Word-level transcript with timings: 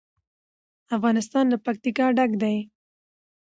افغانستان 0.95 1.45
له 1.51 1.57
پکتیکا 1.65 2.05
ډک 2.17 2.31
دی. 2.41 2.57